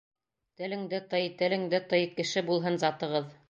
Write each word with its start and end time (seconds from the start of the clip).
Телеңде 0.61 1.01
тый, 1.11 1.29
телеңде 1.43 1.83
тый, 1.95 2.11
Кеше 2.19 2.47
булһын 2.51 2.85
затығыҙ. 2.89 3.33